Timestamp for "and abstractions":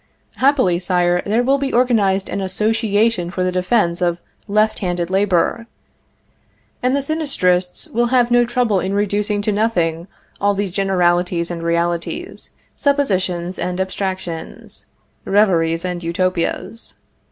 13.59-14.87